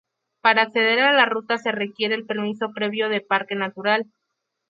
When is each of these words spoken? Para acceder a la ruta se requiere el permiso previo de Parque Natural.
Para 0.41 0.63
acceder 0.63 0.97
a 1.01 1.13
la 1.13 1.27
ruta 1.27 1.59
se 1.59 1.71
requiere 1.71 2.15
el 2.15 2.25
permiso 2.25 2.71
previo 2.73 3.07
de 3.07 3.21
Parque 3.21 3.53
Natural. 3.53 4.11